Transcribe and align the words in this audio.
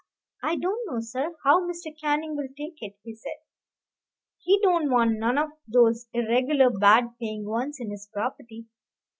"I 0.41 0.55
don't 0.55 0.83
know, 0.87 0.97
sir, 0.99 1.35
how 1.43 1.61
Mr. 1.61 1.95
Canning 1.95 2.35
will 2.35 2.47
take 2.57 2.77
it," 2.81 2.95
he 3.03 3.13
said. 3.13 3.37
"He 4.39 4.59
don't 4.63 4.89
want 4.89 5.19
none 5.19 5.37
of 5.37 5.51
those 5.67 6.07
irregular, 6.11 6.71
bad 6.71 7.13
paying 7.19 7.45
ones 7.45 7.77
in 7.79 7.91
his 7.91 8.09
property. 8.11 8.65